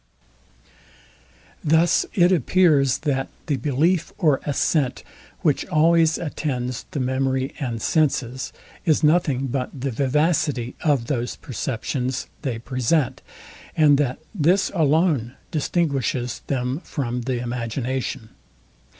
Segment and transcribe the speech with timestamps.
[1.63, 5.03] Thus it appears, that the belief or assent,
[5.41, 8.51] which always attends the memory and senses,
[8.83, 13.21] is nothing but the vivacity of those perceptions they present;
[13.77, 18.29] and that this alone distinguishes them from the imagination.